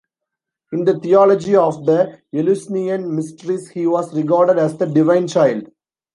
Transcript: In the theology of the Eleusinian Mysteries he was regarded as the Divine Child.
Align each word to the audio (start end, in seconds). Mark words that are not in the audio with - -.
In 0.71 0.83
the 0.85 0.99
theology 0.99 1.55
of 1.55 1.85
the 1.85 2.17
Eleusinian 2.33 3.15
Mysteries 3.15 3.69
he 3.69 3.85
was 3.85 4.11
regarded 4.15 4.57
as 4.57 4.75
the 4.75 4.87
Divine 4.87 5.27
Child. 5.27 5.69